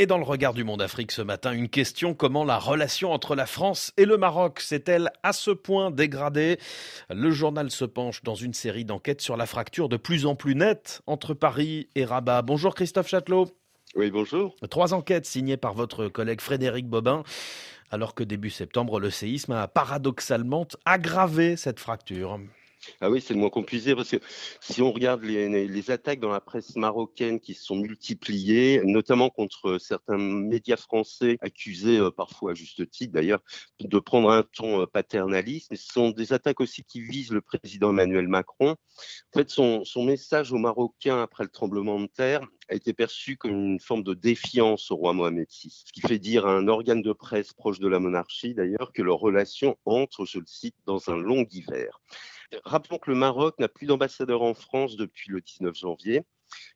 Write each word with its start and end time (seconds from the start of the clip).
Et 0.00 0.06
dans 0.06 0.16
le 0.16 0.22
regard 0.22 0.54
du 0.54 0.62
monde 0.62 0.80
Afrique 0.80 1.10
ce 1.10 1.22
matin, 1.22 1.50
une 1.50 1.68
question 1.68 2.14
comment 2.14 2.44
la 2.44 2.56
relation 2.56 3.10
entre 3.10 3.34
la 3.34 3.46
France 3.46 3.92
et 3.96 4.04
le 4.04 4.16
Maroc 4.16 4.60
s'est-elle 4.60 5.10
à 5.24 5.32
ce 5.32 5.50
point 5.50 5.90
dégradée? 5.90 6.60
Le 7.10 7.32
journal 7.32 7.68
se 7.72 7.84
penche 7.84 8.22
dans 8.22 8.36
une 8.36 8.54
série 8.54 8.84
d'enquêtes 8.84 9.20
sur 9.20 9.36
la 9.36 9.44
fracture 9.44 9.88
de 9.88 9.96
plus 9.96 10.24
en 10.24 10.36
plus 10.36 10.54
nette 10.54 11.02
entre 11.08 11.34
Paris 11.34 11.88
et 11.96 12.04
Rabat. 12.04 12.42
Bonjour 12.42 12.76
Christophe 12.76 13.08
Châtelot. 13.08 13.48
Oui, 13.96 14.12
bonjour. 14.12 14.54
Trois 14.70 14.94
enquêtes 14.94 15.26
signées 15.26 15.56
par 15.56 15.74
votre 15.74 16.06
collègue 16.06 16.42
Frédéric 16.42 16.86
Bobin, 16.86 17.24
alors 17.90 18.14
que 18.14 18.22
début 18.22 18.50
septembre, 18.50 19.00
le 19.00 19.10
séisme 19.10 19.50
a 19.50 19.66
paradoxalement 19.66 20.68
aggravé 20.84 21.56
cette 21.56 21.80
fracture. 21.80 22.38
Ah 23.00 23.10
oui, 23.10 23.20
c'est 23.20 23.34
le 23.34 23.40
moins 23.40 23.50
qu'on 23.50 23.62
parce 23.62 24.10
que 24.10 24.16
si 24.60 24.82
on 24.82 24.92
regarde 24.92 25.22
les, 25.22 25.90
attaques 25.90 26.20
dans 26.20 26.30
la 26.30 26.40
presse 26.40 26.76
marocaine 26.76 27.40
qui 27.40 27.54
se 27.54 27.64
sont 27.64 27.76
multipliées, 27.76 28.80
notamment 28.84 29.30
contre 29.30 29.78
certains 29.78 30.18
médias 30.18 30.76
français 30.76 31.38
accusés, 31.40 31.98
euh, 31.98 32.10
parfois 32.10 32.52
à 32.52 32.54
juste 32.54 32.88
titre 32.90 33.12
d'ailleurs, 33.12 33.40
de 33.80 33.98
prendre 33.98 34.30
un 34.30 34.42
ton 34.42 34.82
euh, 34.82 34.86
paternaliste, 34.86 35.74
ce 35.74 35.92
sont 35.92 36.10
des 36.10 36.32
attaques 36.32 36.60
aussi 36.60 36.82
qui 36.84 37.00
visent 37.00 37.32
le 37.32 37.40
président 37.40 37.90
Emmanuel 37.90 38.28
Macron. 38.28 38.70
En 38.70 39.38
fait, 39.38 39.50
son, 39.50 39.84
son 39.84 40.04
message 40.04 40.52
aux 40.52 40.58
Marocains 40.58 41.22
après 41.22 41.44
le 41.44 41.50
tremblement 41.50 42.00
de 42.00 42.06
terre 42.06 42.46
a 42.68 42.74
été 42.74 42.92
perçu 42.92 43.36
comme 43.36 43.52
une 43.52 43.80
forme 43.80 44.02
de 44.02 44.14
défiance 44.14 44.90
au 44.90 44.96
roi 44.96 45.12
Mohamed 45.12 45.48
VI, 45.48 45.70
ce 45.86 45.92
qui 45.92 46.00
fait 46.00 46.18
dire 46.18 46.46
à 46.46 46.52
un 46.52 46.68
organe 46.68 47.02
de 47.02 47.12
presse 47.12 47.52
proche 47.52 47.80
de 47.80 47.88
la 47.88 47.98
monarchie 47.98 48.54
d'ailleurs 48.54 48.92
que 48.92 49.02
leur 49.02 49.18
relation 49.18 49.78
entre, 49.84 50.24
je 50.26 50.38
le 50.38 50.46
cite, 50.46 50.76
dans 50.86 51.10
un 51.10 51.16
long 51.16 51.46
hiver. 51.50 52.00
Rappelons 52.64 52.98
que 52.98 53.10
le 53.10 53.16
Maroc 53.16 53.58
n'a 53.58 53.68
plus 53.68 53.86
d'ambassadeur 53.86 54.42
en 54.42 54.54
France 54.54 54.96
depuis 54.96 55.30
le 55.30 55.40
19 55.40 55.74
janvier. 55.74 56.22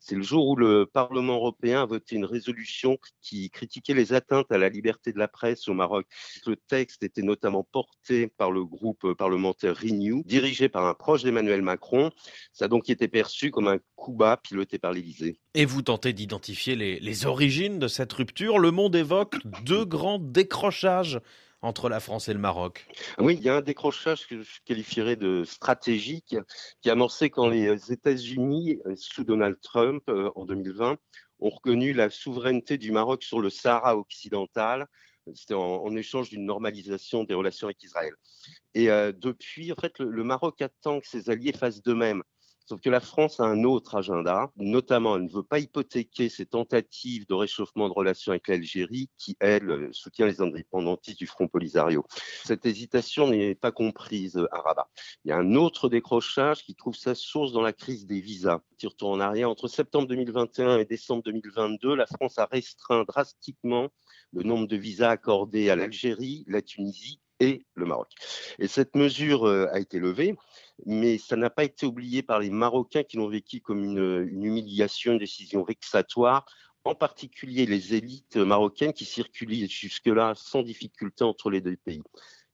C'est 0.00 0.14
le 0.14 0.22
jour 0.22 0.48
où 0.48 0.56
le 0.56 0.86
Parlement 0.86 1.34
européen 1.34 1.82
a 1.82 1.86
voté 1.86 2.16
une 2.16 2.24
résolution 2.24 2.96
qui 3.20 3.50
critiquait 3.50 3.94
les 3.94 4.14
atteintes 4.14 4.50
à 4.50 4.56
la 4.56 4.68
liberté 4.68 5.12
de 5.12 5.18
la 5.18 5.28
presse 5.28 5.68
au 5.68 5.74
Maroc. 5.74 6.06
Le 6.46 6.56
texte 6.56 7.02
était 7.02 7.22
notamment 7.22 7.66
porté 7.70 8.28
par 8.28 8.50
le 8.50 8.64
groupe 8.64 9.12
parlementaire 9.14 9.76
Renew, 9.76 10.22
dirigé 10.24 10.68
par 10.70 10.86
un 10.86 10.94
proche 10.94 11.24
d'Emmanuel 11.24 11.60
Macron. 11.60 12.10
Ça 12.52 12.66
a 12.66 12.68
donc 12.68 12.88
été 12.88 13.06
perçu 13.08 13.50
comme 13.50 13.68
un 13.68 13.78
coup 13.96 14.14
bas 14.14 14.38
piloté 14.38 14.78
par 14.78 14.92
l'Élysée. 14.92 15.38
Et 15.54 15.66
vous 15.66 15.82
tentez 15.82 16.12
d'identifier 16.14 16.74
les, 16.74 17.00
les 17.00 17.26
origines 17.26 17.78
de 17.78 17.88
cette 17.88 18.12
rupture. 18.12 18.58
Le 18.58 18.70
monde 18.70 18.96
évoque 18.96 19.36
deux 19.64 19.84
grands 19.84 20.18
décrochages 20.18 21.20
entre 21.62 21.88
la 21.88 22.00
France 22.00 22.28
et 22.28 22.32
le 22.32 22.38
Maroc 22.38 22.86
Oui, 23.18 23.36
il 23.38 23.44
y 23.44 23.48
a 23.48 23.56
un 23.56 23.60
décrochage 23.60 24.26
que 24.26 24.42
je 24.42 24.60
qualifierais 24.64 25.16
de 25.16 25.44
stratégique 25.44 26.36
qui 26.80 26.88
a 26.88 26.92
amorcé 26.92 27.30
quand 27.30 27.48
les 27.48 27.92
États-Unis, 27.92 28.78
sous 28.96 29.24
Donald 29.24 29.58
Trump 29.60 30.02
euh, 30.08 30.30
en 30.36 30.44
2020, 30.44 30.96
ont 31.40 31.50
reconnu 31.50 31.92
la 31.92 32.10
souveraineté 32.10 32.78
du 32.78 32.92
Maroc 32.92 33.22
sur 33.22 33.40
le 33.40 33.50
Sahara 33.50 33.96
occidental. 33.96 34.86
C'était 35.34 35.54
en, 35.54 35.94
échange 35.94 36.30
d'une 36.30 36.46
normalisation 36.46 37.24
des 37.24 37.34
relations 37.34 37.66
avec 37.66 37.82
Israël. 37.82 38.14
Et 38.74 38.90
euh, 38.90 39.12
depuis, 39.14 39.72
en 39.72 39.76
fait, 39.76 39.98
le, 39.98 40.10
le 40.10 40.24
Maroc 40.24 40.62
attend 40.62 41.00
que 41.00 41.06
ses 41.06 41.28
alliés 41.28 41.52
fassent 41.52 41.82
de 41.82 41.92
même. 41.92 42.22
Sauf 42.68 42.82
que 42.82 42.90
la 42.90 43.00
France 43.00 43.40
a 43.40 43.44
un 43.44 43.64
autre 43.64 43.94
agenda, 43.94 44.52
notamment 44.56 45.16
elle 45.16 45.22
ne 45.22 45.30
veut 45.30 45.42
pas 45.42 45.58
hypothéquer 45.58 46.28
ses 46.28 46.44
tentatives 46.44 47.26
de 47.26 47.32
réchauffement 47.32 47.88
de 47.88 47.94
relations 47.94 48.30
avec 48.30 48.46
l'Algérie 48.46 49.08
qui, 49.16 49.38
elle, 49.40 49.88
soutient 49.92 50.26
les 50.26 50.42
indépendantistes 50.42 51.18
du 51.18 51.26
Front 51.26 51.48
Polisario. 51.48 52.04
Cette 52.44 52.66
hésitation 52.66 53.28
n'est 53.28 53.54
pas 53.54 53.72
comprise 53.72 54.36
à 54.52 54.60
Rabat. 54.60 54.86
Il 55.24 55.30
y 55.30 55.32
a 55.32 55.38
un 55.38 55.54
autre 55.54 55.88
décrochage 55.88 56.62
qui 56.62 56.74
trouve 56.74 56.94
sa 56.94 57.14
source 57.14 57.52
dans 57.52 57.62
la 57.62 57.72
crise 57.72 58.04
des 58.04 58.20
visas. 58.20 58.60
Retour 58.84 59.12
en 59.12 59.20
arrière, 59.20 59.48
entre 59.48 59.66
septembre 59.66 60.06
2021 60.06 60.76
et 60.76 60.84
décembre 60.84 61.22
2022, 61.22 61.94
la 61.94 62.04
France 62.04 62.38
a 62.38 62.44
restreint 62.44 63.04
drastiquement 63.04 63.88
le 64.34 64.42
nombre 64.42 64.66
de 64.66 64.76
visas 64.76 65.08
accordés 65.08 65.70
à 65.70 65.76
l'Algérie, 65.76 66.44
la 66.46 66.60
Tunisie 66.60 67.18
et 67.40 67.64
le 67.74 67.86
Maroc. 67.86 68.08
Et 68.58 68.68
cette 68.68 68.96
mesure 68.96 69.46
euh, 69.46 69.68
a 69.72 69.78
été 69.78 69.98
levée, 69.98 70.36
mais 70.86 71.18
ça 71.18 71.36
n'a 71.36 71.50
pas 71.50 71.64
été 71.64 71.86
oublié 71.86 72.22
par 72.22 72.40
les 72.40 72.50
Marocains 72.50 73.02
qui 73.02 73.16
l'ont 73.16 73.28
vécu 73.28 73.60
comme 73.60 73.84
une, 73.84 74.28
humiliation, 74.42 75.12
une 75.12 75.18
décision 75.18 75.62
vexatoire, 75.64 76.44
en 76.84 76.94
particulier 76.94 77.66
les 77.66 77.94
élites 77.94 78.36
marocaines 78.36 78.92
qui 78.92 79.04
circulaient 79.04 79.66
jusque-là 79.66 80.32
sans 80.36 80.62
difficulté 80.62 81.24
entre 81.24 81.50
les 81.50 81.60
deux 81.60 81.76
pays. 81.76 82.02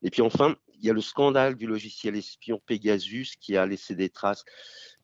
Et 0.03 0.11
puis 0.11 0.23
enfin, 0.23 0.57
il 0.85 0.89
y 0.89 0.91
a 0.91 0.93
le 0.93 1.01
scandale 1.01 1.57
du 1.57 1.67
logiciel 1.67 2.15
espion 2.15 2.61
Pegasus 2.67 3.37
qui 3.41 3.57
a 3.57 3.65
laissé 3.65 3.95
des 3.95 4.11
traces. 4.11 4.45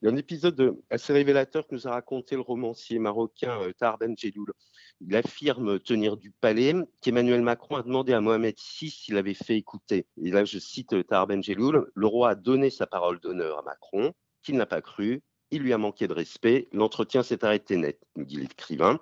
Il 0.03 0.05
y 0.05 0.09
a 0.11 0.13
un 0.13 0.17
épisode 0.17 0.77
assez 0.91 1.15
révélateur 1.15 1.67
que 1.67 1.75
nous 1.75 1.89
a 1.89 1.93
raconté 1.93 2.35
le 2.35 2.43
romancier 2.43 2.99
marocain 2.99 3.59
euh, 3.63 3.73
Tarben 3.73 4.15
Jeloul. 4.15 4.53
Il 5.01 5.17
affirme 5.17 5.81
tenir 5.81 6.19
du 6.19 6.33
palais 6.33 6.75
qu'Emmanuel 7.01 7.41
Macron 7.41 7.77
a 7.77 7.83
demandé 7.83 8.13
à 8.13 8.21
Mohamed 8.21 8.57
VI 8.59 8.91
s'il 8.91 9.17
avait 9.17 9.33
fait 9.33 9.57
écouter. 9.57 10.07
Et 10.23 10.31
là, 10.31 10.45
je 10.45 10.59
cite 10.59 11.07
Tarben 11.07 11.43
Jeloul, 11.43 11.91
le 11.95 12.07
roi 12.07 12.29
a 12.29 12.35
donné 12.35 12.69
sa 12.69 12.87
parole 12.87 13.19
d'honneur 13.19 13.61
à 13.61 13.63
Macron, 13.63 14.13
qu'il 14.43 14.57
n'a 14.57 14.67
pas 14.67 14.83
cru, 14.83 15.23
il 15.51 15.63
lui 15.63 15.73
a 15.73 15.79
manqué 15.79 16.07
de 16.07 16.13
respect, 16.13 16.69
l'entretien 16.73 17.23
s'est 17.23 17.43
arrêté 17.43 17.79
net, 17.79 17.99
nous 18.17 18.27
dit 18.27 18.37
l'écrivain. 18.37 19.01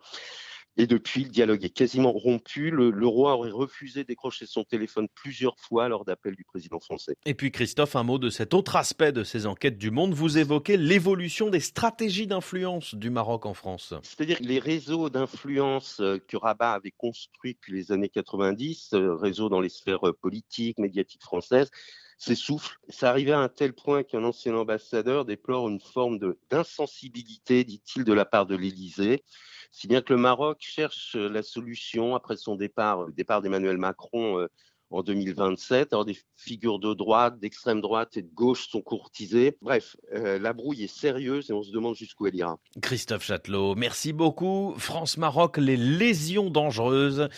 Et 0.80 0.86
depuis, 0.86 1.24
le 1.24 1.30
dialogue 1.30 1.64
est 1.64 1.70
quasiment 1.70 2.12
rompu. 2.12 2.70
Le, 2.70 3.06
roi 3.08 3.34
aurait 3.34 3.50
refusé 3.50 4.04
décrocher 4.04 4.46
son 4.46 4.62
téléphone 4.62 5.08
plusieurs 5.12 5.58
fois 5.58 5.88
lors 5.88 6.04
d'appels 6.04 6.36
du 6.36 6.44
président 6.44 6.78
français. 6.78 7.16
Et 7.26 7.34
puis 7.34 7.50
Christophe, 7.50 7.96
un 7.96 8.04
mot 8.04 8.18
de 8.18 8.30
cet 8.30 8.54
autre 8.54 8.76
aspect 8.76 9.10
de 9.10 9.24
ces 9.24 9.46
enquêtes 9.46 9.76
du 9.76 9.90
monde. 9.90 10.14
Vous 10.14 10.38
évoquez 10.38 10.76
l'évolution 10.76 11.50
des 11.50 11.58
stratégies 11.58 12.28
d'influence 12.28 12.94
du 12.94 13.10
Maroc 13.10 13.44
en 13.44 13.54
France. 13.54 13.92
C'est-à-dire 14.04 14.38
les 14.40 14.60
réseaux 14.60 15.10
d'influence 15.10 15.98
euh, 15.98 16.18
que 16.28 16.36
Rabat 16.36 16.74
avait 16.74 16.92
construits 16.92 17.54
depuis 17.54 17.72
les 17.72 17.90
années 17.90 18.08
90, 18.08 18.90
euh, 18.94 19.16
réseaux 19.16 19.48
dans 19.48 19.60
les 19.60 19.68
sphères 19.68 20.06
euh, 20.06 20.12
politiques, 20.12 20.78
médiatiques 20.78 21.24
françaises, 21.24 21.72
s'essouffle. 22.18 22.76
Ça 22.88 23.10
arrivait 23.10 23.32
à 23.32 23.38
un 23.38 23.48
tel 23.48 23.72
point 23.72 24.02
qu'un 24.02 24.24
ancien 24.24 24.54
ambassadeur 24.54 25.24
déplore 25.24 25.68
une 25.68 25.80
forme 25.80 26.18
d'insensibilité, 26.50 27.64
dit-il, 27.64 28.04
de 28.04 28.12
la 28.12 28.24
part 28.24 28.46
de 28.46 28.56
l'Élysée. 28.56 29.24
Si 29.70 29.86
bien 29.86 30.02
que 30.02 30.12
le 30.12 30.18
Maroc 30.18 30.58
cherche 30.60 31.14
la 31.14 31.42
solution 31.42 32.14
après 32.14 32.36
son 32.36 32.56
départ, 32.56 33.04
le 33.04 33.12
départ 33.12 33.42
d'Emmanuel 33.42 33.78
Macron 33.78 34.40
euh, 34.40 34.48
en 34.90 35.02
2027. 35.02 35.92
Alors 35.92 36.04
des 36.04 36.16
figures 36.36 36.78
de 36.78 36.94
droite, 36.94 37.38
d'extrême 37.38 37.80
droite 37.80 38.16
et 38.16 38.22
de 38.22 38.32
gauche 38.32 38.68
sont 38.68 38.80
courtisées. 38.80 39.56
Bref, 39.60 39.96
euh, 40.14 40.38
la 40.38 40.52
brouille 40.52 40.84
est 40.84 40.94
sérieuse 40.94 41.50
et 41.50 41.52
on 41.52 41.62
se 41.62 41.70
demande 41.70 41.94
jusqu'où 41.94 42.26
elle 42.26 42.36
ira. 42.36 42.58
Christophe 42.80 43.24
Châtelot, 43.24 43.74
merci 43.74 44.12
beaucoup. 44.12 44.74
France-Maroc, 44.78 45.58
les 45.58 45.76
lésions 45.76 46.50
dangereuses. 46.50 47.28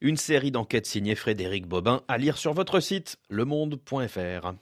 Une 0.00 0.16
série 0.16 0.50
d'enquêtes 0.50 0.86
signées 0.86 1.14
Frédéric 1.14 1.66
Bobin 1.66 2.02
à 2.08 2.18
lire 2.18 2.36
sur 2.36 2.52
votre 2.52 2.80
site 2.80 3.16
lemonde.fr. 3.30 4.52